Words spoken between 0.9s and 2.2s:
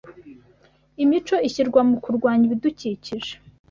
imico ishyirwaho mu